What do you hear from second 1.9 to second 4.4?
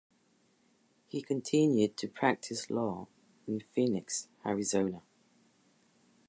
to practice law in Phoenix,